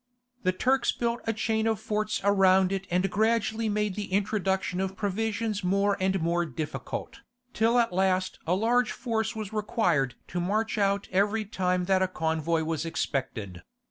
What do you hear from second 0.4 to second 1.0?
The Turks